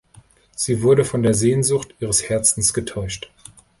[0.55, 3.29] Sie wurde von der Sehnsucht ihres Herzens getäuscht.